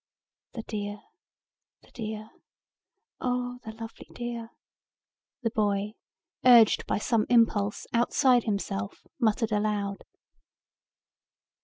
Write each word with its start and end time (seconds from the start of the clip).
"The 0.53 0.63
dear, 0.63 0.99
the 1.83 1.91
dear, 1.91 2.31
oh 3.19 3.59
the 3.63 3.71
lovely 3.71 4.07
dear," 4.15 4.49
the 5.43 5.51
boy, 5.51 5.93
urged 6.43 6.87
by 6.87 6.97
some 6.97 7.27
impulse 7.29 7.85
outside 7.93 8.45
himself, 8.45 9.05
muttered 9.19 9.51
aloud. 9.51 10.03